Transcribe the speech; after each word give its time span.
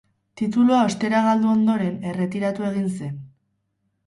Titulua 0.39 0.79
ostera 0.85 1.19
galdu 1.27 1.51
ondoren, 1.57 1.93
erretiratu 2.13 2.67
egin 2.71 2.89
zen. 2.97 3.15